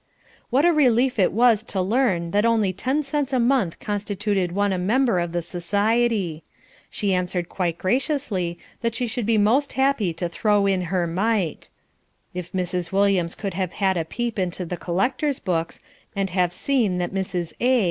[0.49, 4.73] What a relief it was to learn that only ten cents a month constituted one
[4.73, 6.43] a member of the society.
[6.89, 11.69] She answered quite graciously that she should be most happy to throw in her mite.
[12.33, 12.91] If Mrs.
[12.91, 15.79] Williams could have had a peep into the collectors' books,
[16.15, 17.53] and have seen that Mrs.
[17.61, 17.79] A.